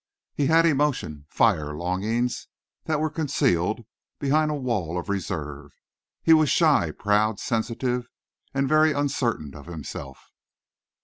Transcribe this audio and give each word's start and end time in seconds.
He 0.33 0.47
had 0.47 0.65
emotion, 0.65 1.27
fire, 1.29 1.75
longings, 1.75 2.47
that 2.85 2.99
were 2.99 3.11
concealed 3.11 3.85
behind 4.17 4.49
a 4.49 4.55
wall 4.55 4.97
of 4.97 5.09
reserve. 5.09 5.75
He 6.23 6.33
was 6.33 6.49
shy, 6.49 6.89
proud, 6.89 7.39
sensitive, 7.39 8.09
and 8.51 8.67
very 8.67 8.93
uncertain 8.93 9.53
of 9.53 9.67
himself. 9.67 10.31